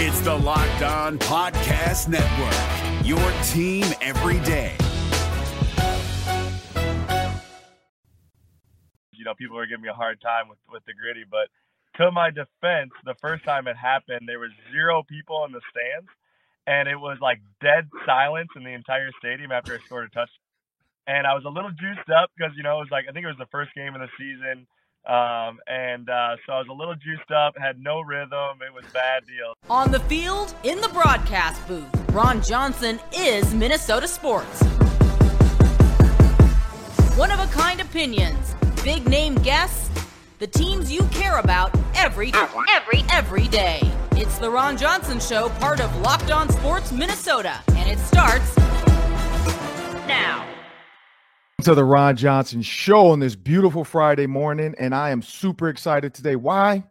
[0.00, 4.76] It's the Locked On Podcast Network, your team every day.
[9.10, 11.48] You know, people are giving me a hard time with, with the gritty, but
[11.96, 16.08] to my defense, the first time it happened, there was zero people in the stands,
[16.68, 20.46] and it was like dead silence in the entire stadium after I scored a touchdown.
[21.08, 23.24] And I was a little juiced up because you know it was like I think
[23.24, 24.68] it was the first game of the season,
[25.08, 28.58] um, and uh, so I was a little juiced up, had no rhythm.
[28.60, 29.54] It was bad deal.
[29.70, 34.62] On the field, in the broadcast booth, Ron Johnson is Minnesota sports.
[37.16, 39.90] One of a kind opinions, big name guests,
[40.38, 42.32] the teams you care about every
[42.70, 43.80] every every day.
[44.12, 48.57] It's the Ron Johnson Show, part of Locked On Sports Minnesota, and it starts
[51.64, 56.14] to the Ron Johnson show on this beautiful Friday morning, and I am super excited
[56.14, 56.36] today.
[56.36, 56.84] Why?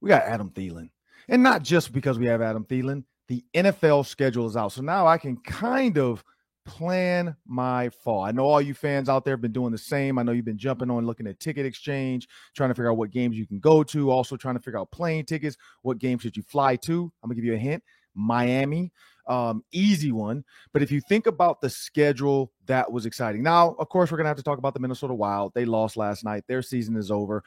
[0.00, 0.88] We got Adam Thielen.
[1.28, 4.72] And not just because we have Adam Thielen, the NFL schedule is out.
[4.72, 6.24] So now I can kind of
[6.64, 8.24] plan my fall.
[8.24, 10.18] I know all you fans out there have been doing the same.
[10.18, 13.10] I know you've been jumping on looking at ticket exchange, trying to figure out what
[13.10, 16.38] games you can go to, also trying to figure out plane tickets, what games should
[16.38, 17.12] you fly to.
[17.22, 17.82] I'm to give you a hint.
[18.14, 18.92] Miami
[19.26, 20.44] um, easy one.
[20.72, 23.42] But if you think about the schedule, that was exciting.
[23.42, 25.52] Now, of course, we're going to have to talk about the Minnesota Wild.
[25.54, 27.42] They lost last night, their season is over.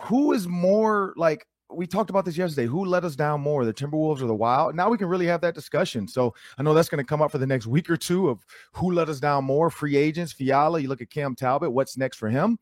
[0.00, 2.66] Who is more like, we talked about this yesterday.
[2.66, 4.74] Who let us down more, the Timberwolves or the Wild?
[4.74, 6.06] Now we can really have that discussion.
[6.06, 8.44] So I know that's going to come up for the next week or two of
[8.72, 9.70] who let us down more.
[9.70, 10.80] Free agents, Fiala.
[10.80, 11.72] You look at Cam Talbot.
[11.72, 12.58] What's next for him?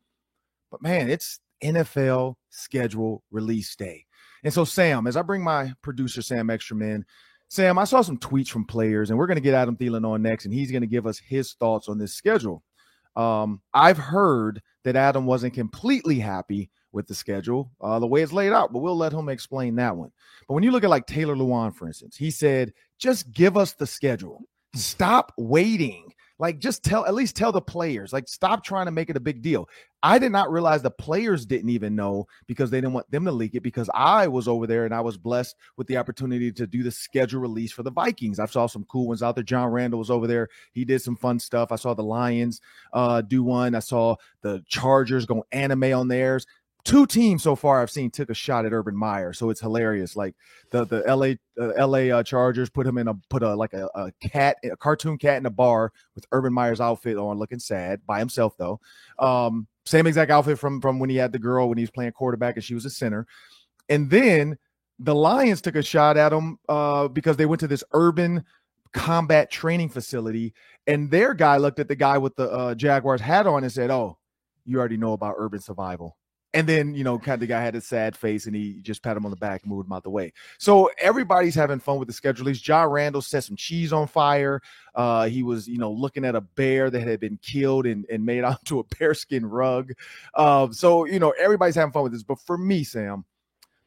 [0.70, 4.06] But man, it's NFL schedule release day.
[4.44, 7.04] And so, Sam, as I bring my producer Sam Ekstrom in,
[7.52, 10.22] Sam, I saw some tweets from players, and we're going to get Adam Thielen on
[10.22, 12.62] next, and he's going to give us his thoughts on this schedule.
[13.14, 18.32] Um, I've heard that Adam wasn't completely happy with the schedule, uh, the way it's
[18.32, 20.10] laid out, but we'll let him explain that one.
[20.48, 23.74] But when you look at like Taylor Lewan, for instance, he said, just give us
[23.74, 24.44] the schedule.
[24.74, 26.10] Stop waiting
[26.42, 29.20] like, just tell, at least tell the players, like, stop trying to make it a
[29.20, 29.68] big deal.
[30.02, 33.30] I did not realize the players didn't even know because they didn't want them to
[33.30, 36.66] leak it because I was over there and I was blessed with the opportunity to
[36.66, 38.40] do the schedule release for the Vikings.
[38.40, 39.44] I saw some cool ones out there.
[39.44, 40.48] John Randle was over there.
[40.72, 41.70] He did some fun stuff.
[41.70, 42.60] I saw the Lions
[42.92, 43.76] uh, do one.
[43.76, 46.44] I saw the Chargers go anime on theirs
[46.84, 50.16] two teams so far I've seen took a shot at Urban Meyer, so it's hilarious.
[50.16, 50.34] Like
[50.70, 53.88] the the LA uh, LA uh, Chargers put him in a put a like a,
[53.94, 58.00] a, cat a cartoon cat in a bar with Urban Meyer's outfit on, looking sad
[58.06, 58.80] by himself though.
[59.18, 62.12] Um, same exact outfit from from when he had the girl when he was playing
[62.12, 63.26] quarterback and she was a center,
[63.88, 64.58] and then
[64.98, 68.44] the Lions took a shot at him uh, because they went to this urban
[68.92, 70.52] combat training facility,
[70.86, 73.90] and their guy looked at the guy with the uh, Jaguars hat on and said,
[73.90, 74.18] "Oh."
[74.64, 76.16] You already know about urban survival
[76.54, 79.02] and then, you know, kind of the guy had a sad face and he just
[79.02, 80.32] pat him on the back and moved him out the way.
[80.58, 82.44] So everybody's having fun with the schedule.
[82.44, 84.60] These John Randle set some cheese on fire.
[84.94, 88.24] Uh, he was, you know, looking at a bear that had been killed and, and
[88.24, 89.92] made onto a bearskin rug.
[90.34, 92.22] Uh, so, you know, everybody's having fun with this.
[92.22, 93.24] But for me, Sam,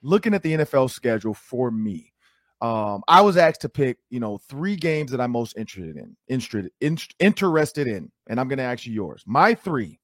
[0.01, 2.13] looking at the NFL schedule for me,
[2.61, 6.15] um, I was asked to pick, you know, three games that I'm most interested in,
[6.27, 9.23] interested, in, interested in, and I'm going to ask you yours.
[9.27, 9.99] My three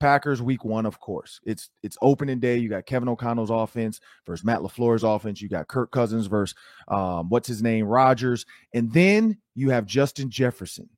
[0.00, 1.40] Packers week one, of course.
[1.44, 2.56] It's it's opening day.
[2.56, 5.40] You got Kevin O'Connell's offense versus Matt LaFleur's offense.
[5.40, 6.56] You got Kirk Cousins versus
[6.88, 8.46] um, what's his name, Rodgers.
[8.74, 10.88] And then you have Justin Jefferson.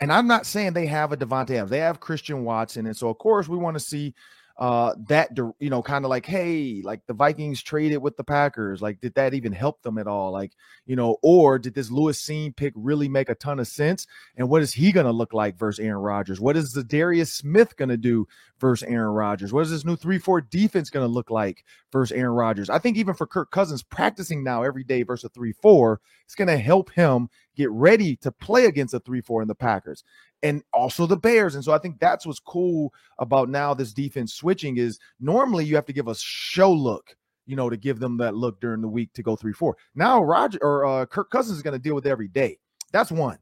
[0.00, 1.70] And I'm not saying they have a Davante Adams.
[1.70, 2.86] They have Christian Watson.
[2.86, 4.14] And so, of course, we want to see
[4.58, 8.80] uh that you know kind of like hey like the vikings traded with the packers
[8.80, 10.32] like did that even help them at all?
[10.32, 10.52] Like
[10.86, 14.06] you know or did this lewis Cine pick really make a ton of sense?
[14.36, 16.40] And what is he going to look like versus aaron rodgers?
[16.40, 18.26] What is Za'Darius smith going to do
[18.58, 19.52] versus aaron rodgers?
[19.52, 22.70] What is this new 3-4 defense going to look like versus aaron rodgers?
[22.70, 26.48] I think even for kirk cousins practicing now every day versus a 3-4 it's going
[26.48, 30.04] to help him get ready to play against a 3-4 in the packers
[30.46, 31.56] and also the Bears.
[31.56, 35.74] And so I think that's what's cool about now this defense switching is normally you
[35.74, 38.88] have to give a show look, you know, to give them that look during the
[38.88, 39.76] week to go three, four.
[39.96, 42.58] Now Roger or uh, Kirk Cousins is going to deal with every day.
[42.92, 43.38] That's one.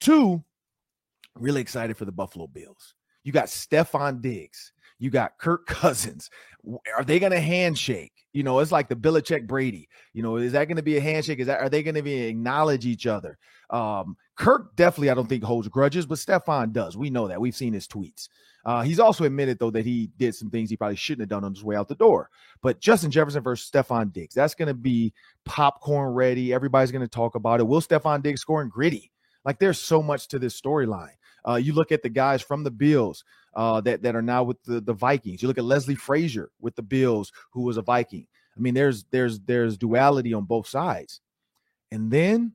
[0.00, 0.42] Two,
[1.38, 2.94] really excited for the Buffalo Bills.
[3.24, 4.72] You got Stefon Diggs.
[4.98, 6.30] You got Kirk Cousins.
[6.96, 8.12] Are they going to handshake?
[8.32, 9.88] You know, it's like the Belichick Brady.
[10.12, 11.40] You know, is that going to be a handshake?
[11.40, 13.38] Is that are they going to be acknowledge each other?
[13.70, 16.96] Um, Kirk definitely, I don't think holds grudges, but Stefon does.
[16.96, 17.40] We know that.
[17.40, 18.28] We've seen his tweets.
[18.64, 21.44] Uh, he's also admitted though that he did some things he probably shouldn't have done
[21.44, 22.28] on his way out the door.
[22.62, 25.14] But Justin Jefferson versus Stefon Diggs, that's going to be
[25.44, 26.52] popcorn ready.
[26.52, 27.66] Everybody's going to talk about it.
[27.66, 29.10] Will Stefon Diggs score in gritty?
[29.44, 31.14] Like there's so much to this storyline.
[31.46, 34.62] Uh, you look at the guys from the Bills uh, that that are now with
[34.64, 35.42] the, the Vikings.
[35.42, 38.26] You look at Leslie Frazier with the Bills, who was a Viking.
[38.56, 41.20] I mean, there's there's there's duality on both sides.
[41.92, 42.52] And then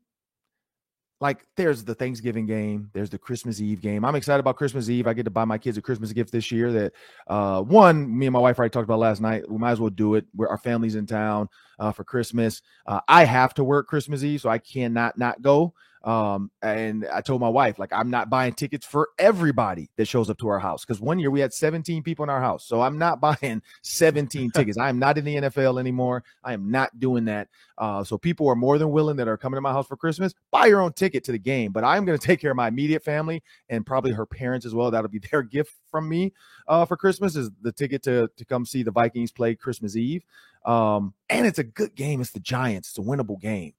[1.21, 4.03] like there's the Thanksgiving game, there's the Christmas Eve game.
[4.03, 5.07] I'm excited about Christmas Eve.
[5.07, 6.93] I get to buy my kids a Christmas gift this year that
[7.27, 9.49] uh one, me and my wife already talked about last night.
[9.49, 10.25] We might as well do it.
[10.33, 11.49] Where our family's in town
[11.79, 12.61] uh for Christmas.
[12.85, 15.73] Uh I have to work Christmas Eve, so I cannot not go.
[16.05, 20.29] Um, and I told my wife, like, I'm not buying tickets for everybody that shows
[20.29, 22.63] up to our house because one year we had 17 people in our house.
[22.65, 24.77] So I'm not buying 17 tickets.
[24.77, 26.23] I am not in the NFL anymore.
[26.43, 27.47] I am not doing that.
[27.77, 30.33] Uh, so people are more than willing that are coming to my house for Christmas.
[30.51, 32.67] Buy your own ticket to the game, but I'm going to take care of my
[32.67, 34.91] immediate family and probably her parents as well.
[34.91, 36.33] That'll be their gift from me
[36.67, 40.23] uh, for Christmas is the ticket to to come see the Vikings play Christmas Eve.
[40.65, 42.21] Um, and it's a good game.
[42.21, 42.89] It's the Giants.
[42.89, 43.73] It's a winnable game.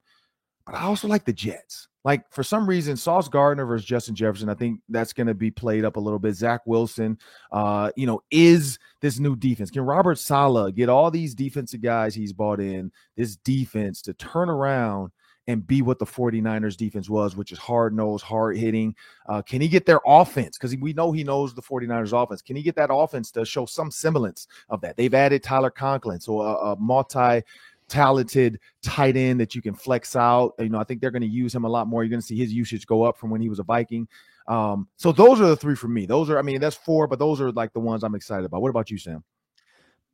[0.65, 1.89] But I also like the Jets.
[2.07, 5.51] Like for some reason, Sauce Gardner versus Justin Jefferson, I think that's going to be
[5.51, 6.37] played up a little bit.
[6.37, 7.19] Zach Wilson,
[7.51, 9.73] uh, you know, is this new defense?
[9.73, 14.49] Can Robert Saleh get all these defensive guys he's bought in this defense to turn
[14.49, 15.11] around
[15.49, 18.95] and be what the 49ers defense was, which is hard nosed, hard hitting.
[19.29, 20.57] Uh, can he get their offense?
[20.57, 22.41] Because we know he knows the 49ers offense.
[22.41, 24.97] Can he get that offense to show some semblance of that?
[24.97, 27.43] They've added Tyler Conklin, so a, a multi
[27.89, 30.55] talented tight end that you can flex out.
[30.59, 32.03] You know, I think they're going to use him a lot more.
[32.03, 34.09] You're going to see his usage go up from when he was a Viking.
[34.49, 36.07] Um, so those are the three for me.
[36.07, 38.63] Those are, I mean, that's four, but those are like the ones I'm excited about.
[38.63, 39.25] What about you, Sam?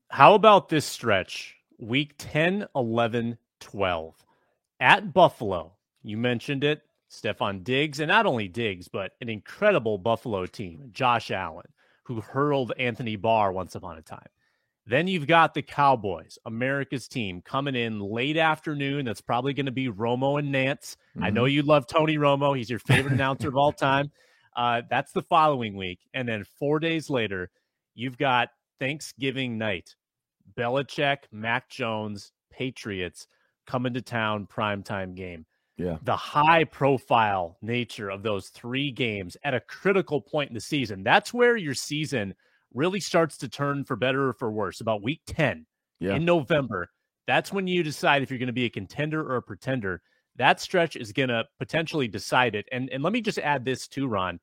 [0.09, 1.57] How about this stretch?
[1.79, 4.15] Week 10, 11, 12
[4.81, 5.73] at Buffalo.
[6.03, 6.83] You mentioned it.
[7.13, 11.67] Stefon Diggs, and not only Diggs, but an incredible Buffalo team, Josh Allen,
[12.05, 14.29] who hurled Anthony Barr once upon a time.
[14.87, 19.05] Then you've got the Cowboys, America's team, coming in late afternoon.
[19.05, 20.96] That's probably going to be Romo and Nantz.
[21.17, 21.25] Mm-hmm.
[21.25, 21.55] I know mm-hmm.
[21.55, 22.56] you love Tony Romo.
[22.56, 24.11] He's your favorite announcer of all time.
[24.56, 26.00] Uh, that's the following week.
[26.14, 27.50] And then four days later,
[27.94, 28.49] you've got
[28.81, 29.94] Thanksgiving night.
[30.58, 33.29] Belichick, Mac Jones, Patriots
[33.67, 35.46] coming to town, primetime game.
[35.76, 35.99] Yeah.
[36.02, 41.05] The high profile nature of those three games at a critical point in the season.
[41.05, 42.34] That's where your season–
[42.75, 45.67] really starts to turn for better or for worse about week 10
[46.01, 46.15] yeah.
[46.15, 46.89] in November.
[47.27, 50.03] That's when you decide if you're going to be a contender or a pretender.
[50.37, 52.67] That stretch is going to potentially decide it.
[52.73, 54.41] And and let me just add this too, Ron.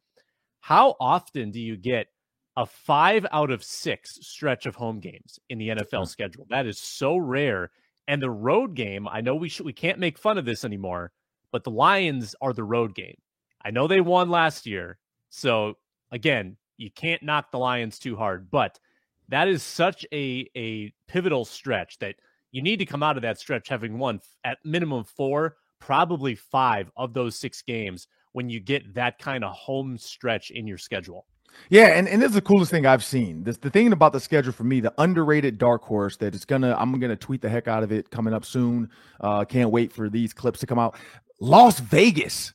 [0.62, 2.08] How often do you get
[2.56, 6.04] a five out of six stretch of home games in the NFL mm-hmm.
[6.06, 6.46] schedule?
[6.50, 7.72] That is so rare.
[8.08, 11.12] And the road game, I know we should we can't make fun of this anymore,
[11.52, 13.18] but the Lions are the road game.
[13.64, 14.98] I know they won last year.
[15.30, 15.76] So
[16.12, 18.80] again, you can't knock the Lions too hard, but
[19.28, 22.16] that is such a a pivotal stretch that
[22.52, 26.90] you need to come out of that stretch having won at minimum four, probably five
[26.96, 31.26] of those six games when you get that kind of home stretch in your schedule.
[31.70, 33.44] Yeah, and, and this is the coolest thing I've seen.
[33.44, 36.76] This the thing about the schedule for me, the underrated dark horse that it's gonna
[36.80, 38.90] I'm gonna tweet the heck out of it coming up soon.
[39.20, 40.96] Uh can't wait for these clips to come out.
[41.42, 42.54] Las Vegas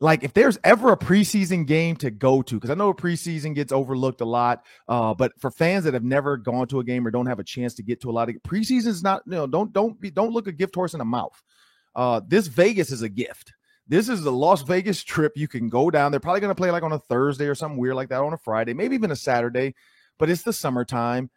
[0.00, 3.72] like if there's ever a preseason game to go to because i know preseason gets
[3.72, 7.10] overlooked a lot uh, but for fans that have never gone to a game or
[7.10, 9.46] don't have a chance to get to a lot of preseason is not you know
[9.46, 11.42] don't don't be don't look a gift horse in the mouth.
[11.94, 13.54] Uh, this vegas is a gift.
[13.88, 15.32] This is the las vegas trip.
[15.34, 17.78] You can go down they're probably going to play like on a thursday or something
[17.78, 19.74] weird like that on a friday maybe even a saturday
[20.18, 21.30] but it's the summertime.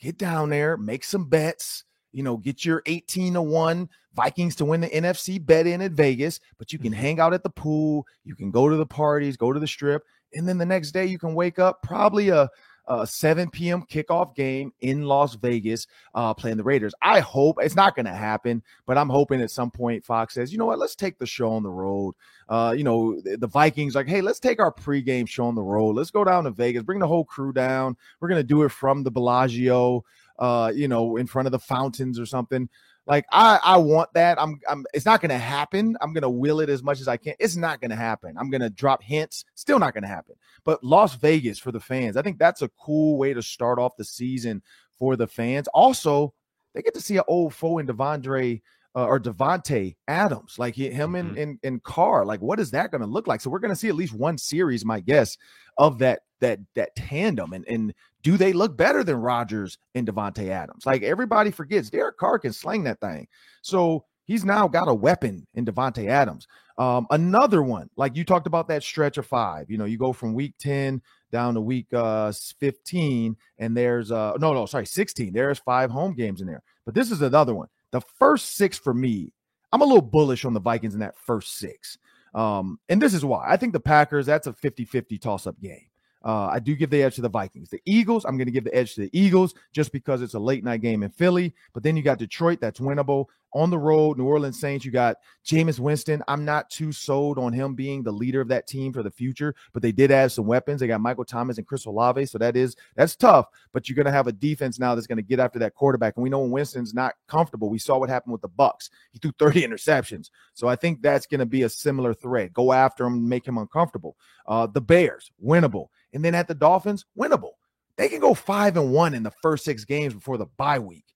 [0.00, 1.84] Get down there make some bets
[2.16, 5.92] you know, get your 18 to 1 Vikings to win the NFC bet in at
[5.92, 7.00] Vegas, but you can mm-hmm.
[7.02, 10.02] hang out at the pool, you can go to the parties, go to the strip,
[10.32, 12.48] and then the next day you can wake up probably a
[12.88, 13.82] a 7 p.m.
[13.82, 16.94] kickoff game in Las Vegas uh, playing the Raiders.
[17.02, 20.52] I hope it's not going to happen, but I'm hoping at some point Fox says,
[20.52, 22.14] you know what, let's take the show on the road.
[22.48, 25.62] Uh, you know, the, the Vikings like, hey, let's take our pregame show on the
[25.62, 25.96] road.
[25.96, 27.96] Let's go down to Vegas, bring the whole crew down.
[28.20, 30.04] We're going to do it from the Bellagio
[30.38, 32.68] uh, you know, in front of the fountains or something.
[33.06, 34.40] Like I, I want that.
[34.40, 34.84] I'm, I'm.
[34.92, 35.96] It's not to happen.
[36.00, 37.34] I'm to will it as much as I can.
[37.38, 38.36] It's not to happen.
[38.36, 39.44] I'm to drop hints.
[39.54, 40.34] Still not to happen.
[40.64, 43.96] But Las Vegas for the fans, I think that's a cool way to start off
[43.96, 44.60] the season
[44.98, 45.68] for the fans.
[45.68, 46.34] Also,
[46.74, 48.60] they get to see an old foe in Devondre
[48.96, 51.16] uh, or Davante Adams, like him mm-hmm.
[51.16, 52.24] in, in in Carr.
[52.24, 53.42] Like, what is that going to look like?
[53.42, 55.36] So we're going to see at least one series, my guess,
[55.76, 57.52] of that that that tandem.
[57.52, 60.86] And and do they look better than Rodgers and Davante Adams?
[60.86, 63.28] Like everybody forgets, Derek Carr can sling that thing.
[63.60, 66.48] So he's now got a weapon in Davante Adams.
[66.78, 69.70] Um, another one, like you talked about that stretch of five.
[69.70, 74.32] You know, you go from week 10 down to week uh 15, and there's uh
[74.40, 75.34] no, no, sorry, 16.
[75.34, 76.62] There's five home games in there.
[76.86, 77.68] But this is another one.
[77.92, 79.32] The first six for me,
[79.72, 81.98] I'm a little bullish on the Vikings in that first six.
[82.34, 85.60] Um, and this is why I think the Packers, that's a 50 50 toss up
[85.60, 85.86] game.
[86.24, 87.70] Uh, I do give the edge to the Vikings.
[87.70, 90.38] The Eagles, I'm going to give the edge to the Eagles just because it's a
[90.38, 91.54] late night game in Philly.
[91.72, 93.26] But then you got Detroit, that's winnable.
[93.56, 96.22] On the road, New Orleans Saints, you got Jameis Winston.
[96.28, 99.54] I'm not too sold on him being the leader of that team for the future,
[99.72, 100.78] but they did add some weapons.
[100.78, 103.46] They got Michael Thomas and Chris Olave, so that is that's tough.
[103.72, 106.16] But you're going to have a defense now that's going to get after that quarterback.
[106.16, 108.90] And we know when Winston's not comfortable, we saw what happened with the Bucs.
[109.10, 112.52] He threw 30 interceptions, so I think that's going to be a similar thread.
[112.52, 114.18] Go after him, make him uncomfortable.
[114.46, 117.52] Uh, the Bears, winnable, and then at the Dolphins, winnable.
[117.96, 121.06] They can go five and one in the first six games before the bye week.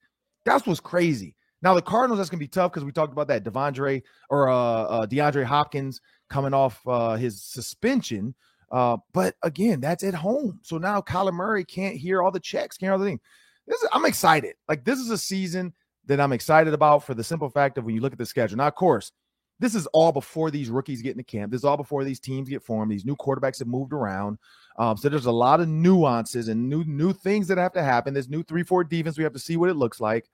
[0.47, 1.37] That's what's crazy.
[1.63, 4.55] Now the Cardinals, that's gonna be tough because we talked about that Devondre or uh,
[4.55, 8.35] uh, DeAndre Hopkins coming off uh, his suspension.
[8.71, 10.61] Uh, but again, that's at home.
[10.63, 13.21] So now Kyler Murray can't hear all the checks, can't hear all the things.
[13.67, 14.55] Is, I'm excited.
[14.69, 15.73] Like this is a season
[16.07, 18.57] that I'm excited about for the simple fact of when you look at the schedule.
[18.57, 19.13] Now, of course,
[19.61, 21.53] this is all before these rookies get into camp.
[21.53, 22.91] This is all before these teams get formed.
[22.91, 24.39] These new quarterbacks have moved around.
[24.79, 28.15] Um, so there's a lot of nuances and new new things that have to happen.
[28.15, 29.19] This new three four defense.
[29.19, 30.27] We have to see what it looks like.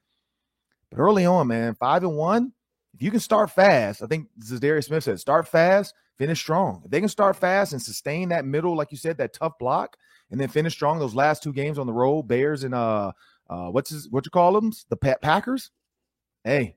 [0.90, 2.52] But early on, man, five and one,
[2.94, 6.82] if you can start fast, I think Darius Smith said, start fast, finish strong.
[6.84, 9.96] If they can start fast and sustain that middle, like you said, that tough block,
[10.30, 13.12] and then finish strong those last two games on the road, Bears and uh
[13.48, 14.72] uh what's his what you call them?
[14.88, 15.70] The Packers.
[16.42, 16.76] Hey,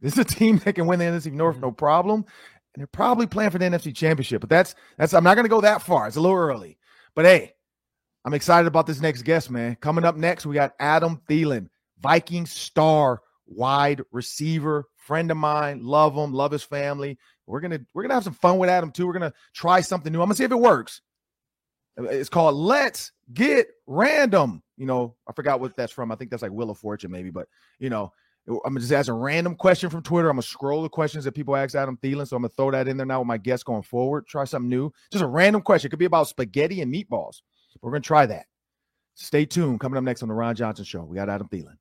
[0.00, 2.24] this is a team that can win the NFC North, no problem.
[2.74, 4.40] And they're probably playing for the NFC Championship.
[4.40, 6.06] But that's that's I'm not gonna go that far.
[6.06, 6.78] It's a little early.
[7.14, 7.54] But hey,
[8.24, 9.76] I'm excited about this next guest, man.
[9.76, 11.68] Coming up next, we got Adam Thielen,
[12.00, 15.84] Viking star wide receiver, friend of mine.
[15.84, 17.18] Love him, love his family.
[17.46, 19.06] We're gonna we're gonna have some fun with Adam too.
[19.06, 20.20] We're gonna try something new.
[20.20, 21.00] I'm gonna see if it works.
[21.98, 24.62] Uh, it's called Let's Get Random.
[24.76, 26.10] You know, I forgot what that's from.
[26.12, 27.30] I think that's like Wheel of Fortune, maybe.
[27.30, 28.12] But you know,
[28.64, 30.28] I'm just ask a random question from Twitter.
[30.28, 32.26] I'm gonna scroll the questions that people ask Adam Thielen.
[32.26, 34.26] So I'm gonna throw that in there now with my guests going forward.
[34.26, 34.92] Try something new.
[35.10, 35.88] Just a random question.
[35.88, 37.42] It could be about spaghetti and meatballs.
[37.80, 38.46] We're gonna try that.
[39.14, 39.80] Stay tuned.
[39.80, 41.76] Coming up next on the Ron Johnson Show, we got Adam Thielen.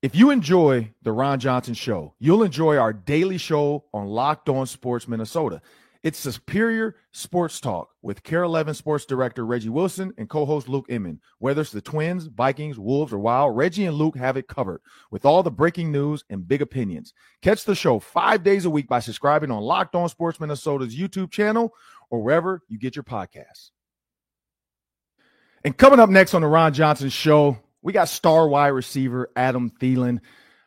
[0.00, 4.64] If you enjoy the Ron Johnson show, you'll enjoy our daily show on Locked On
[4.64, 5.60] Sports Minnesota.
[6.04, 11.20] It's superior sports talk with KARE 11 sports director Reggie Wilson and co-host Luke Inman.
[11.40, 15.24] Whether it's the Twins, Vikings, Wolves, or Wild, Reggie and Luke have it covered with
[15.24, 17.12] all the breaking news and big opinions.
[17.42, 21.32] Catch the show five days a week by subscribing on Locked On Sports Minnesota's YouTube
[21.32, 21.74] channel
[22.08, 23.70] or wherever you get your podcasts.
[25.64, 29.70] And coming up next on the Ron Johnson show, we got star wide receiver Adam
[29.70, 30.20] Thielen.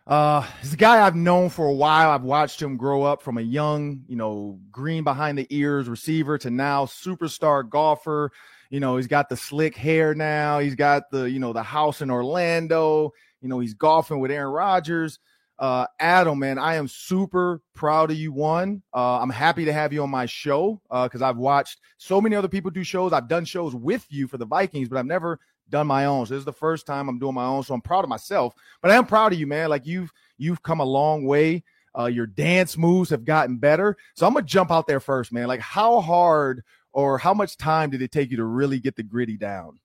[0.08, 2.10] Uh, he's a guy I've known for a while.
[2.10, 6.38] I've watched him grow up from a young, you know, green behind the ears receiver
[6.40, 8.32] to now superstar golfer.
[8.70, 10.60] You know, he's got the slick hair now.
[10.60, 13.12] He's got the, you know, the house in Orlando.
[13.42, 15.20] You know, he's golfing with Aaron Rodgers.
[15.60, 18.32] Uh, Adam, man, I am super proud of you.
[18.32, 22.20] One, uh, I'm happy to have you on my show because uh, I've watched so
[22.20, 23.14] many other people do shows.
[23.14, 25.40] I've done shows with you for the Vikings, but I've never
[25.72, 26.26] done my own.
[26.26, 27.64] So this is the first time I'm doing my own.
[27.64, 29.70] So I'm proud of myself, but I am proud of you, man.
[29.70, 31.64] Like you've you've come a long way.
[31.98, 33.98] Uh, your dance moves have gotten better.
[34.16, 35.48] So I'm gonna jump out there first, man.
[35.48, 36.64] Like how hard
[36.94, 39.80] or how much time did it take you to really get the gritty down?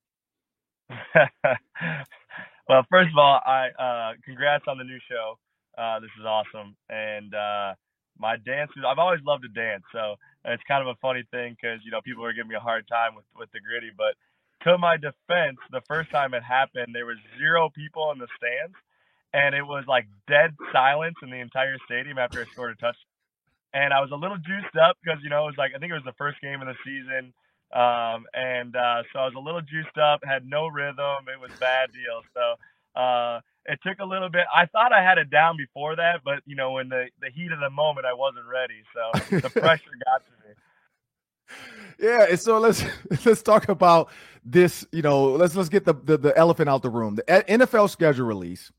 [2.68, 5.38] well, first of all, I uh, congrats on the new show.
[5.76, 7.74] Uh, this is awesome, and uh,
[8.18, 8.82] my dances.
[8.86, 10.14] I've always loved to dance, so
[10.44, 12.86] it's kind of a funny thing because you know people are giving me a hard
[12.88, 14.14] time with with the gritty, but
[14.66, 18.74] to my defense, the first time it happened, there was zero people in the stands,
[19.32, 23.14] and it was like dead silence in the entire stadium after I scored a touchdown.
[23.72, 25.90] And I was a little juiced up because you know it was like I think
[25.92, 27.32] it was the first game of the season,
[27.74, 31.30] um, and uh, so I was a little juiced up, had no rhythm.
[31.30, 32.22] It was bad deal.
[32.34, 32.44] So
[32.98, 34.46] uh, it took a little bit.
[34.52, 37.52] I thought I had it down before that, but you know, in the the heat
[37.52, 38.82] of the moment, I wasn't ready.
[38.90, 40.54] So the pressure got to me
[41.98, 42.84] yeah so let's
[43.24, 44.08] let's talk about
[44.48, 47.90] this you know let's let's get the, the, the elephant out the room the nfl
[47.90, 48.70] schedule release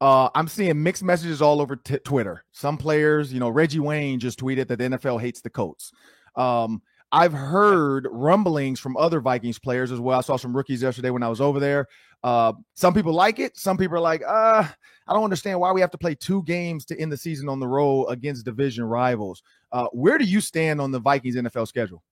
[0.00, 2.44] uh, I'm seeing mixed messages all over t- Twitter.
[2.52, 5.90] Some players, you know, Reggie Wayne just tweeted that the NFL hates the Colts.
[6.34, 6.82] Um,
[7.12, 10.18] I've heard rumblings from other Vikings players as well.
[10.18, 11.86] I saw some rookies yesterday when I was over there.
[12.22, 13.56] Uh, some people like it.
[13.56, 14.66] Some people are like, uh,
[15.06, 17.60] I don't understand why we have to play two games to end the season on
[17.60, 19.42] the road against division rivals.
[19.72, 22.02] Uh, where do you stand on the Vikings NFL schedule?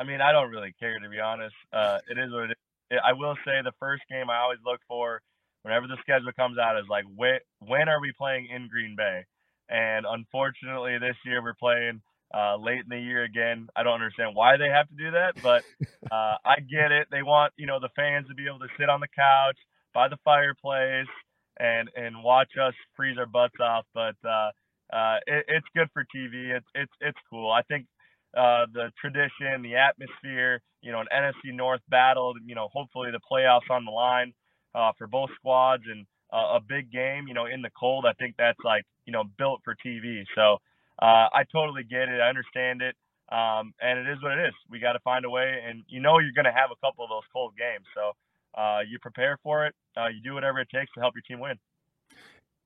[0.00, 1.54] I mean, I don't really care to be honest.
[1.72, 2.56] Uh, it is what it
[2.90, 2.98] is.
[3.04, 5.20] I will say the first game I always look for
[5.62, 9.24] whenever the schedule comes out is like when when are we playing in Green Bay?
[9.68, 12.00] And unfortunately, this year we're playing
[12.34, 13.68] uh, late in the year again.
[13.76, 15.62] I don't understand why they have to do that, but
[16.10, 17.08] uh, I get it.
[17.10, 19.58] They want you know the fans to be able to sit on the couch
[19.92, 21.12] by the fireplace
[21.58, 23.84] and and watch us freeze our butts off.
[23.94, 24.50] But uh,
[24.92, 26.56] uh, it, it's good for TV.
[26.56, 27.52] It's it's it's cool.
[27.52, 27.86] I think
[28.36, 33.20] uh, the tradition, the atmosphere, you know, an NFC North battle, you know, hopefully the
[33.30, 34.32] playoffs on the line
[34.74, 38.06] uh, for both squads and uh, a big game, you know, in the cold.
[38.06, 40.24] I think that's like, you know, built for TV.
[40.34, 40.58] So
[41.02, 42.20] uh, I totally get it.
[42.20, 42.94] I understand it.
[43.30, 44.54] Um, and it is what it is.
[44.70, 47.04] We got to find a way, and you know you're going to have a couple
[47.04, 47.86] of those cold games.
[47.94, 48.12] So
[48.60, 49.74] uh, you prepare for it.
[49.96, 51.56] You do whatever it takes to help your team win.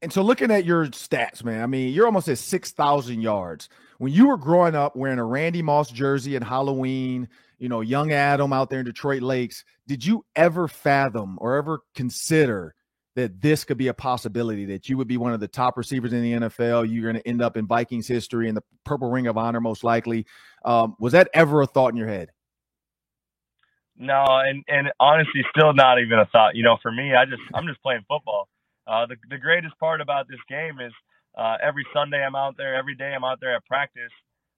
[0.05, 3.71] And so, looking at your stats, man, I mean, you're almost at 6,000 yards.
[3.97, 7.27] When you were growing up wearing a Randy Moss jersey and Halloween,
[7.59, 11.81] you know, young Adam out there in Detroit Lakes, did you ever fathom or ever
[11.95, 12.75] consider
[13.17, 16.13] that this could be a possibility that you would be one of the top receivers
[16.13, 16.93] in the NFL?
[16.93, 19.85] You're going to end up in Vikings history and the Purple Ring of Honor, most
[19.85, 20.27] likely.
[20.67, 22.29] Um, was that ever a thought in your head?
[23.97, 26.57] No, and and honestly, still not even a thought.
[26.57, 28.49] You know, for me, I just I'm just playing football.
[28.87, 30.93] Uh, the the greatest part about this game is
[31.39, 34.13] uh, every Sunday I'm out there, every day I'm out there at practice.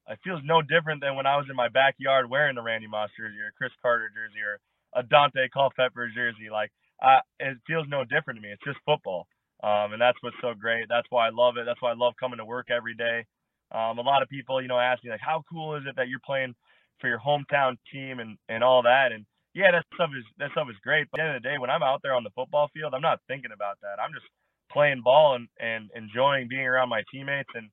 [0.09, 3.11] It feels no different than when I was in my backyard wearing a Randy Moss
[3.19, 4.59] jersey or a Cris Carter jersey or
[4.95, 6.49] a Daunte Culpepper jersey.
[6.51, 6.71] Like,
[7.03, 8.53] I, it feels no different to me.
[8.53, 9.27] It's just football,
[9.63, 10.87] um, and that's what's so great.
[10.89, 11.67] That's why I love it.
[11.67, 13.25] That's why I love coming to work every day.
[13.73, 16.09] Um, a lot of people, you know, ask me like, how cool is it that
[16.09, 16.55] you're playing
[17.01, 20.69] for your hometown team and and all that, and yeah, that stuff is that stuff
[20.71, 21.09] is great.
[21.11, 22.93] But at the end of the day, when I'm out there on the football field,
[22.93, 23.97] I'm not thinking about that.
[23.99, 24.27] I'm just
[24.71, 27.49] playing ball and, and enjoying being around my teammates.
[27.55, 27.71] And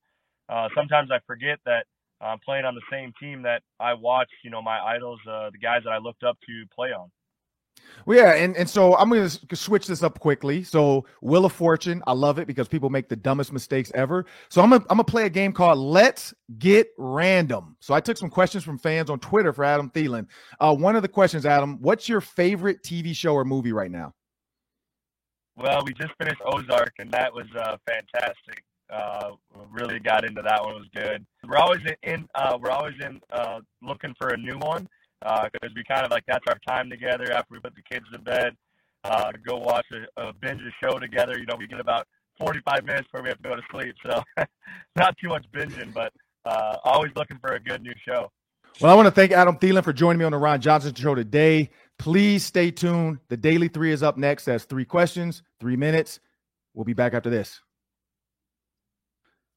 [0.48, 1.86] uh, sometimes I forget that
[2.22, 4.30] I'm playing on the same team that I watch.
[4.46, 7.12] You know, my idols, uh, the guys that I looked up to, play on.
[8.06, 10.64] Well, yeah, and, and so I'm going to switch this up quickly.
[10.64, 14.26] So, Wheel of Fortune, I love it because people make the dumbest mistakes ever.
[14.50, 17.78] So, I'm going I'm to play a game called Let's Get Random.
[17.80, 20.28] So, I took some questions from fans on Twitter for Adam Thielen.
[20.60, 24.14] Uh, one of the questions, Adam, what's your favorite TV show or movie right now?
[25.56, 28.64] Well, we just finished Ozark, and that was uh, fantastic.
[28.90, 29.32] Uh,
[29.72, 30.76] really got into that one.
[30.76, 31.26] It was good.
[31.48, 32.28] We're always in.
[32.36, 34.88] Uh, we're always in uh, looking for a new one
[35.24, 38.06] because uh, we kind of like that's our time together after we put the kids
[38.12, 38.56] to bed.
[39.04, 41.38] Uh, go watch a, a binge a show together.
[41.38, 42.08] You know, we get about
[42.40, 44.24] 45 minutes before we have to go to sleep, so
[44.96, 46.14] not too much binging, but
[46.46, 48.32] uh, always looking for a good new show.
[48.82, 51.14] Well, I want to thank Adam Thielen for joining me on the Ron Johnson Show
[51.16, 51.70] today.
[52.00, 53.20] Please stay tuned.
[53.30, 54.46] The Daily Three is up next.
[54.46, 56.20] That's three questions, three minutes.
[56.74, 57.62] We'll be back after this.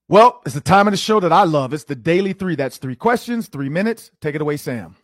[0.08, 1.72] Well, it's the time of the show that I love.
[1.72, 2.56] It's the Daily Three.
[2.56, 4.10] That's three questions, three minutes.
[4.20, 4.96] Take it away, Sam.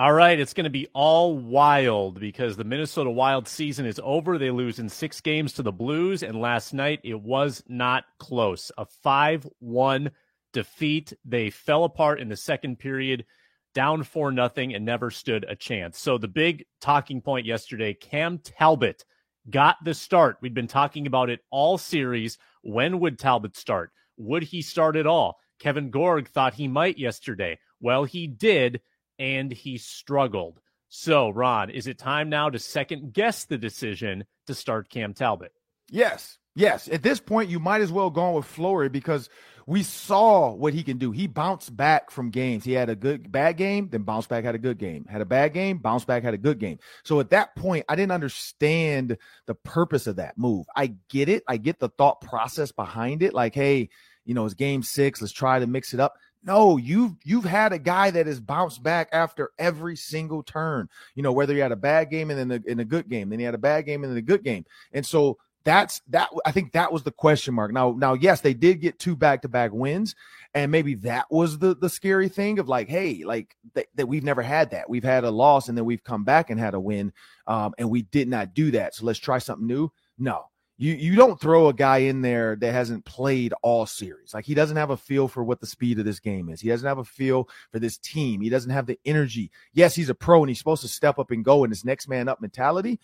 [0.00, 4.38] All right, it's going to be all wild because the Minnesota Wild season is over.
[4.38, 8.72] They lose in six games to the Blues, and last night it was not close.
[8.78, 10.10] A 5 1
[10.54, 11.12] defeat.
[11.26, 13.26] They fell apart in the second period,
[13.74, 15.98] down 4 nothing, and never stood a chance.
[15.98, 19.04] So the big talking point yesterday Cam Talbot
[19.50, 20.38] got the start.
[20.40, 22.38] We'd been talking about it all series.
[22.62, 23.92] When would Talbot start?
[24.16, 25.36] Would he start at all?
[25.58, 27.58] Kevin Gorg thought he might yesterday.
[27.82, 28.80] Well, he did
[29.20, 30.60] and he struggled.
[30.88, 35.52] So, Ron, is it time now to second guess the decision to start Cam Talbot?
[35.88, 36.38] Yes.
[36.56, 36.88] Yes.
[36.88, 39.28] At this point, you might as well go on with Fleury because
[39.66, 41.12] we saw what he can do.
[41.12, 42.64] He bounced back from games.
[42.64, 45.04] He had a good bad game, then bounced back, had a good game.
[45.04, 46.78] Had a bad game, bounced back, had a good game.
[47.04, 50.66] So at that point, I didn't understand the purpose of that move.
[50.74, 51.44] I get it.
[51.46, 53.34] I get the thought process behind it.
[53.34, 53.90] Like, hey,
[54.24, 55.20] you know, it's game six.
[55.20, 56.14] Let's try to mix it up.
[56.42, 60.88] No, you've you've had a guy that has bounced back after every single turn.
[61.14, 63.28] You know, whether he had a bad game and then a, in a good game,
[63.28, 64.64] then he had a bad game and then a good game.
[64.92, 67.72] And so that's that I think that was the question mark.
[67.72, 70.14] Now, now, yes, they did get two back-to-back wins,
[70.54, 74.24] and maybe that was the the scary thing of like, hey, like th- that we've
[74.24, 74.88] never had that.
[74.88, 77.12] We've had a loss and then we've come back and had a win,
[77.46, 78.94] um, and we did not do that.
[78.94, 79.92] So let's try something new.
[80.18, 80.46] No,
[80.80, 84.32] you you don't throw a guy in there that hasn't played all series.
[84.32, 86.58] Like he doesn't have a feel for what the speed of this game is.
[86.58, 88.40] He doesn't have a feel for this team.
[88.40, 89.50] He doesn't have the energy.
[89.74, 92.08] Yes, he's a pro and he's supposed to step up and go in this next
[92.08, 92.98] man up mentality.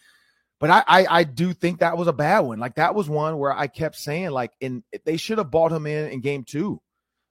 [0.58, 2.58] But I, I, I do think that was a bad one.
[2.58, 5.84] Like that was one where I kept saying like, in they should have bought him
[5.84, 6.80] in in game two,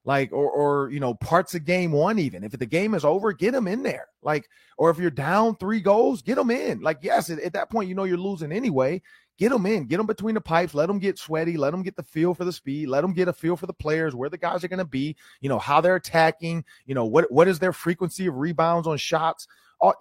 [0.04, 2.44] like or or you know parts of game one even.
[2.44, 4.10] If the game is over, get him in there.
[4.22, 6.82] Like or if you're down three goals, get him in.
[6.82, 9.02] Like yes, at, at that point you know you're losing anyway
[9.38, 11.96] get them in, get them between the pipes, let them get sweaty, let them get
[11.96, 14.38] the feel for the speed, let them get a feel for the players, where the
[14.38, 17.60] guys are going to be, you know, how they're attacking, you know, what what is
[17.60, 19.48] their frequency of rebounds on shots.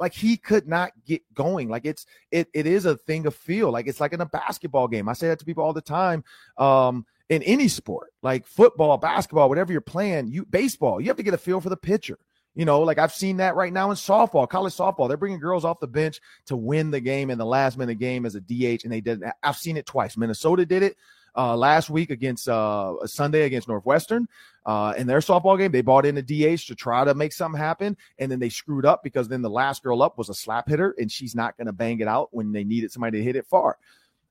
[0.01, 1.68] Like he could not get going.
[1.68, 3.70] Like it's it it is a thing of feel.
[3.70, 5.09] Like it's like in a basketball game.
[5.09, 6.25] I say that to people all the time.
[6.57, 11.23] Um, in any sport, like football, basketball, whatever you're playing, you baseball, you have to
[11.23, 12.18] get a feel for the pitcher.
[12.54, 15.08] You know, like I've seen that right now in softball, college softball.
[15.08, 18.24] They're bringing girls off the bench to win the game in the last minute game
[18.24, 19.22] as a DH, and they did.
[19.42, 20.16] I've seen it twice.
[20.16, 20.96] Minnesota did it
[21.36, 24.28] uh, last week against uh, Sunday against Northwestern.
[24.64, 27.60] Uh, in their softball game, they bought in a DH to try to make something
[27.60, 30.68] happen, and then they screwed up because then the last girl up was a slap
[30.68, 33.36] hitter, and she's not going to bang it out when they needed somebody to hit
[33.36, 33.78] it far.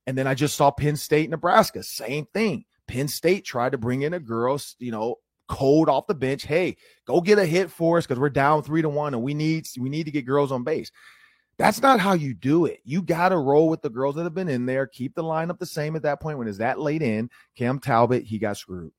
[0.08, 2.66] And then I just saw Penn State, Nebraska, same thing.
[2.88, 6.44] Penn State tried to bring in a girl, you know, cold off the bench.
[6.44, 9.34] Hey, go get a hit for us because we're down three to one, and we
[9.34, 10.92] need we need to get girls on base.
[11.58, 12.80] That's not how you do it.
[12.84, 14.88] You got to roll with the girls that have been in there.
[14.88, 16.40] Keep the lineup the same at that point.
[16.40, 17.30] When is that late in?
[17.56, 18.92] Cam Talbot, he got screwed.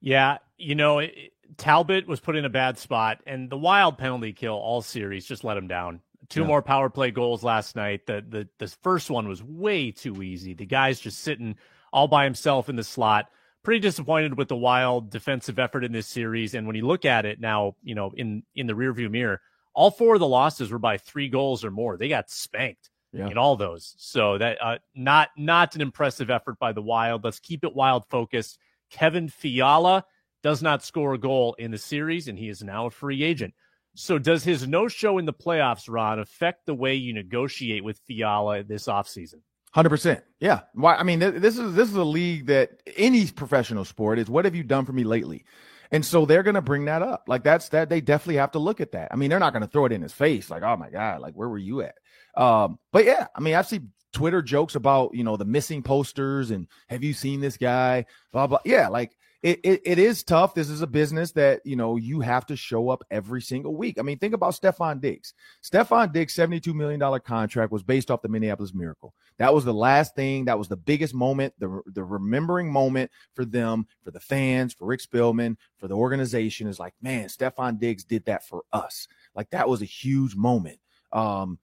[0.00, 4.32] Yeah, you know, it, Talbot was put in a bad spot, and the wild penalty
[4.32, 6.00] kill all series just let him down.
[6.28, 6.46] Two yeah.
[6.46, 8.06] more power play goals last night.
[8.06, 10.54] The the the first one was way too easy.
[10.54, 11.56] The guy's just sitting
[11.92, 13.26] all by himself in the slot.
[13.62, 16.54] Pretty disappointed with the wild defensive effort in this series.
[16.54, 19.40] And when you look at it now, you know, in in the rearview mirror,
[19.74, 21.96] all four of the losses were by three goals or more.
[21.96, 23.28] They got spanked yeah.
[23.28, 23.94] in all those.
[23.98, 27.24] So that uh, not not an impressive effort by the Wild.
[27.24, 28.58] Let's keep it Wild focused.
[28.90, 30.04] Kevin Fiala
[30.42, 33.54] does not score a goal in the series, and he is now a free agent.
[33.94, 38.00] So does his no show in the playoffs, Ron, affect the way you negotiate with
[38.06, 39.40] Fiala this offseason?
[39.72, 40.22] Hundred percent.
[40.38, 40.60] Yeah.
[40.74, 40.96] Why?
[40.96, 44.28] I mean, this is this is a league that any professional sport is.
[44.28, 45.44] What have you done for me lately?
[45.90, 47.24] And so they're to bring that up.
[47.26, 49.08] Like that's that they definitely have to look at that.
[49.12, 51.34] I mean, they're not to throw it in his face like, "Oh my god, like
[51.34, 51.94] where were you at?"
[52.34, 56.50] Um, but yeah, I mean, I've seen Twitter jokes about, you know, the missing posters
[56.50, 58.04] and have you seen this guy?
[58.32, 58.58] Blah blah.
[58.64, 60.54] Yeah, like it, it, it is tough.
[60.54, 63.98] This is a business that, you know, you have to show up every single week.
[63.98, 65.34] I mean, think about Stefon Diggs.
[65.64, 69.14] Stefon Diggs' $72 million contract was based off the Minneapolis Miracle.
[69.38, 70.44] That was the last thing.
[70.44, 74.86] That was the biggest moment, the, the remembering moment for them, for the fans, for
[74.86, 79.08] Rick Spielman, for the organization is like, man, Stefon Diggs did that for us.
[79.34, 80.78] Like that was a huge moment.
[81.12, 81.58] Um,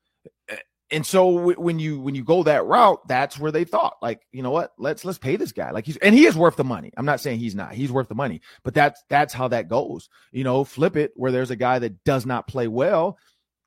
[0.91, 4.41] and so when you when you go that route that's where they thought like you
[4.41, 4.73] know what?
[4.77, 5.71] Let's let's pay this guy.
[5.71, 6.91] Like he's and he is worth the money.
[6.97, 7.73] I'm not saying he's not.
[7.73, 8.41] He's worth the money.
[8.63, 10.09] But that's that's how that goes.
[10.31, 13.17] You know flip it where there's a guy that does not play well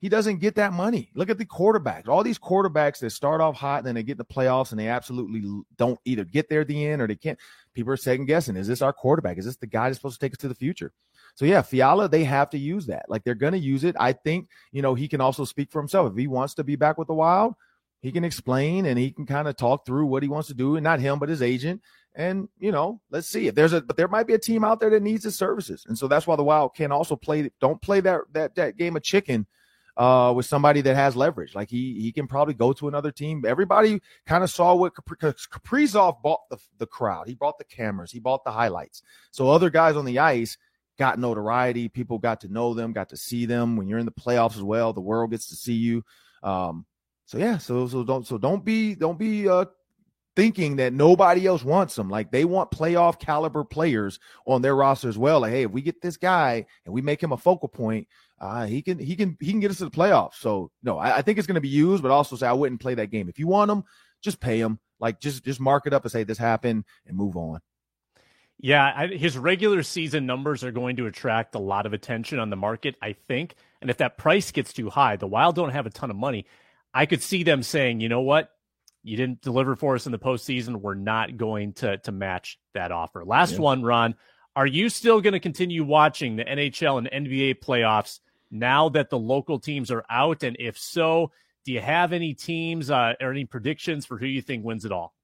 [0.03, 3.57] he doesn't get that money look at the quarterbacks all these quarterbacks that start off
[3.57, 5.43] hot and then they get the playoffs and they absolutely
[5.79, 7.39] don't either get there at the end or they can't
[7.73, 10.27] people are second guessing is this our quarterback is this the guy that's supposed to
[10.27, 10.93] take us to the future
[11.35, 13.07] so yeah, Fiala, they have to use that.
[13.09, 13.97] Like they're going to use it.
[13.99, 16.13] I think, you know, he can also speak for himself.
[16.13, 17.55] If he wants to be back with the Wild,
[18.01, 20.77] he can explain and he can kind of talk through what he wants to do
[20.77, 21.81] and not him, but his agent.
[22.15, 24.81] And, you know, let's see if there's a, but there might be a team out
[24.81, 25.85] there that needs his services.
[25.89, 28.97] And so that's why the Wild can also play, don't play that, that, that game
[28.97, 29.47] of chicken
[29.97, 31.55] uh, with somebody that has leverage.
[31.55, 33.45] Like he he can probably go to another team.
[33.47, 37.29] Everybody kind of saw what Kaprizov bought the, the crowd.
[37.29, 38.11] He bought the cameras.
[38.11, 39.03] He bought the highlights.
[39.31, 40.57] So other guys on the ice
[40.99, 41.89] got notoriety.
[41.89, 43.77] People got to know them, got to see them.
[43.77, 46.05] When you're in the playoffs as well, the world gets to see you.
[46.43, 46.87] Um,
[47.27, 49.65] so yeah, so so don't so don't be don't be uh
[50.35, 52.09] thinking that nobody else wants them.
[52.09, 55.41] Like they want playoff caliber players on their roster as well.
[55.41, 58.09] Like, hey, if we get this guy and we make him a focal point,
[58.41, 60.35] uh, he can he can he can get us to the playoffs.
[60.35, 62.81] So no, I, I think it's going to be used, but also say I wouldn't
[62.81, 63.29] play that game.
[63.29, 63.85] If you want him,
[64.21, 64.79] just pay him.
[64.99, 67.61] Like just just mark it up and say this happened and move on.
[68.59, 72.49] Yeah, I, his regular season numbers are going to attract a lot of attention on
[72.49, 73.57] the market, I think.
[73.81, 76.47] And if that price gets too high, the Wild don't have a ton of money.
[76.95, 78.51] I could see them saying, you know what?
[79.03, 80.77] You didn't deliver for us in the postseason.
[80.77, 83.25] We're not going to to match that offer.
[83.25, 83.61] Last yeah.
[83.61, 84.15] one, Ron.
[84.55, 89.19] Are you still going to continue watching the NHL and NBA playoffs now that the
[89.19, 90.43] local teams are out?
[90.43, 91.33] And if so,
[91.65, 94.93] do you have any teams uh, or any predictions for who you think wins it
[94.93, 95.15] all?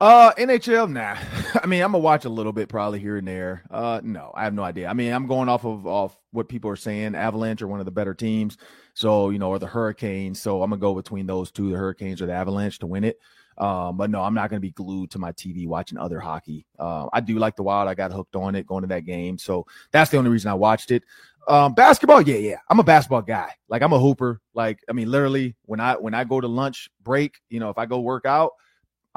[0.00, 1.16] Uh, NHL, nah.
[1.62, 3.64] I mean, I'm gonna watch a little bit probably here and there.
[3.68, 4.88] Uh, no, I have no idea.
[4.88, 7.16] I mean, I'm going off of off what people are saying.
[7.16, 8.56] Avalanche are one of the better teams,
[8.98, 10.40] so you know, or the Hurricanes.
[10.40, 13.20] So I'm gonna go between those two, the Hurricanes or the Avalanche, to win it.
[13.56, 16.66] Um, but no, I'm not gonna be glued to my TV watching other hockey.
[16.80, 17.88] Uh, I do like the Wild.
[17.88, 20.54] I got hooked on it going to that game, so that's the only reason I
[20.54, 21.04] watched it.
[21.46, 22.56] Um, basketball, yeah, yeah.
[22.68, 23.52] I'm a basketball guy.
[23.68, 24.40] Like I'm a hooper.
[24.52, 27.78] Like I mean, literally, when I when I go to lunch break, you know, if
[27.78, 28.50] I go work out,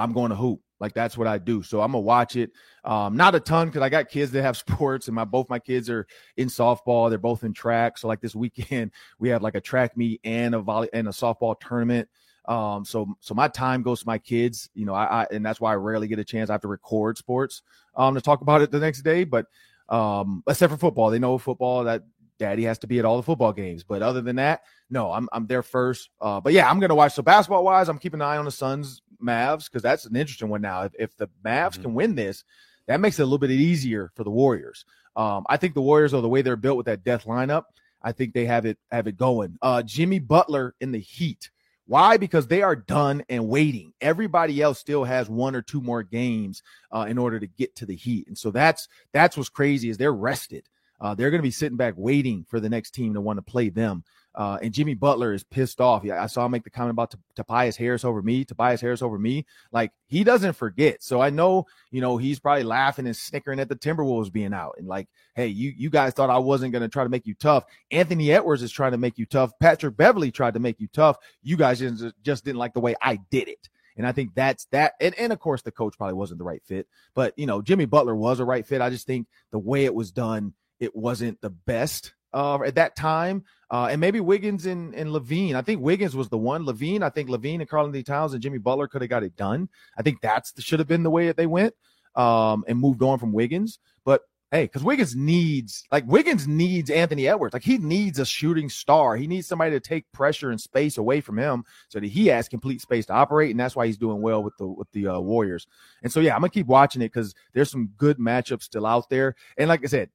[0.01, 0.61] I'm going to hoop.
[0.81, 1.61] Like that's what I do.
[1.61, 2.51] So I'm gonna watch it.
[2.83, 5.59] Um, not a ton because I got kids that have sports, and my both my
[5.59, 7.09] kids are in softball.
[7.09, 7.99] They're both in track.
[7.99, 11.11] So like this weekend, we have like a track meet and a volley and a
[11.11, 12.09] softball tournament.
[12.45, 14.71] Um, so so my time goes to my kids.
[14.73, 16.49] You know, I, I and that's why I rarely get a chance.
[16.49, 17.61] I have to record sports
[17.95, 19.23] um to talk about it the next day.
[19.23, 19.45] But
[19.87, 22.03] um, except for football, they know football that
[22.39, 23.83] daddy has to be at all the football games.
[23.83, 26.09] But other than that, no, I'm I'm there first.
[26.19, 27.13] Uh, but yeah, I'm gonna watch.
[27.13, 30.49] So basketball wise, I'm keeping an eye on the Suns Mavs because that's an interesting
[30.49, 30.83] one now.
[30.83, 31.81] If, if the Mavs mm-hmm.
[31.83, 32.43] can win this,
[32.87, 34.85] that makes it a little bit easier for the Warriors.
[35.15, 37.63] Um, I think the Warriors are the way they're built with that death lineup.
[38.01, 39.57] I think they have it have it going.
[39.61, 41.51] Uh, Jimmy Butler in the Heat
[41.85, 42.17] Why?
[42.17, 43.93] Because they are done and waiting.
[43.99, 47.85] Everybody else still has one or two more games uh, in order to get to
[47.85, 50.67] the Heat, and so that's that's what's crazy is they're rested.
[50.99, 53.41] Uh, they're going to be sitting back waiting for the next team to want to
[53.41, 54.03] play them.
[54.33, 56.03] Uh, and Jimmy Butler is pissed off.
[56.03, 59.01] Yeah, I saw him make the comment about T- Tobias Harris over me, Tobias Harris
[59.01, 59.45] over me.
[59.71, 61.03] Like he doesn't forget.
[61.03, 64.75] So I know, you know, he's probably laughing and snickering at the Timberwolves being out.
[64.77, 67.65] And like, hey, you you guys thought I wasn't to try to make you tough.
[67.91, 69.51] Anthony Edwards is trying to make you tough.
[69.59, 71.17] Patrick Beverley tried to make you tough.
[71.43, 73.69] You guys just, just didn't like the way I did it.
[73.97, 74.93] And I think that's that.
[75.01, 76.87] And, and of course, the coach probably wasn't the right fit.
[77.13, 78.81] But, you know, Jimmy Butler was a right fit.
[78.81, 82.95] I just think the way it was done, it wasn't the best uh, at that
[82.95, 83.43] time.
[83.69, 85.55] Uh, and maybe Wiggins and, and LaVine.
[85.55, 86.65] I think Wiggins was the one.
[86.65, 89.69] LaVine, I think LaVine and Karl-Anthony Towns and Jimmy Butler could have got it done.
[89.97, 91.73] I think that's should have been the way that they went
[92.15, 93.79] um, and moved on from Wiggins.
[94.03, 97.53] But hey, because Wiggins needs like Wiggins needs Anthony Edwards.
[97.53, 99.15] Like he needs a shooting star.
[99.15, 102.49] He needs somebody to take pressure and space away from him so that he has
[102.49, 103.51] complete space to operate.
[103.51, 105.67] And that's why he's doing well with the with the uh, Warriors.
[106.03, 109.09] And so yeah, I'm gonna keep watching it because there's some good matchups still out
[109.09, 109.35] there.
[109.57, 110.09] And like I said,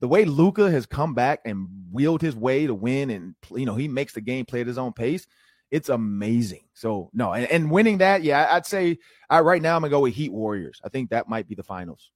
[0.00, 3.74] the way Luka has come back and wheeled his way to win, and you know
[3.74, 5.26] he makes the game play at his own pace.
[5.70, 6.64] It's amazing.
[6.74, 10.00] So no, and, and winning that, yeah, I'd say I, right now I'm gonna go
[10.00, 10.80] with Heat Warriors.
[10.84, 12.10] I think that might be the finals.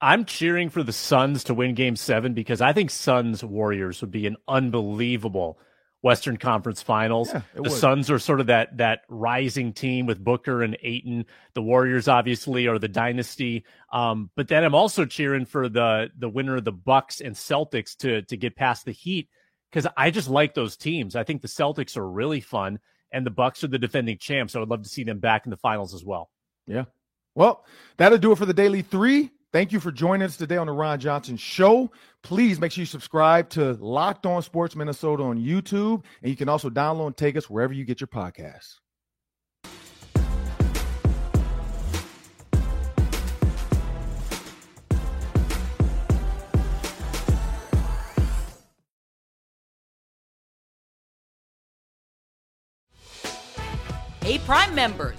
[0.00, 4.10] I'm cheering for the Suns to win Game Seven because I think Suns Warriors would
[4.10, 5.58] be an unbelievable
[6.02, 7.30] Western Conference Finals.
[7.32, 7.72] Yeah, the would.
[7.72, 11.26] Suns are sort of that that rising team with Booker and Ayton.
[11.54, 13.64] The Warriors obviously are the dynasty.
[13.92, 17.96] Um, but then I'm also cheering for the the winner of the Bucks and Celtics
[17.98, 19.28] to to get past the Heat
[19.70, 21.16] because I just like those teams.
[21.16, 22.78] I think the Celtics are really fun,
[23.12, 24.54] and the Bucks are the defending champs.
[24.54, 26.30] So I'd love to see them back in the finals as well.
[26.66, 26.84] Yeah.
[27.34, 27.64] Well,
[27.96, 29.30] that'll do it for the daily three.
[29.52, 31.90] Thank you for joining us today on the Ron Johnson Show.
[32.22, 36.48] Please make sure you subscribe to Locked On Sports Minnesota on YouTube, and you can
[36.48, 38.76] also download and take us wherever you get your podcasts.
[54.22, 55.18] Hey, Prime members